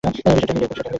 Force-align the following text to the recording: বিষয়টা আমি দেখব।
বিষয়টা 0.03 0.29
আমি 0.31 0.59
দেখব। 0.61 0.81